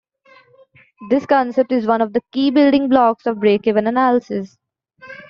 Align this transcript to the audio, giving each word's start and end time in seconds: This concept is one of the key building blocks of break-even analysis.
This 1.11 1.27
concept 1.27 1.71
is 1.71 1.85
one 1.85 2.01
of 2.01 2.13
the 2.13 2.23
key 2.31 2.49
building 2.49 2.89
blocks 2.89 3.27
of 3.27 3.39
break-even 3.39 3.85
analysis. 3.85 4.57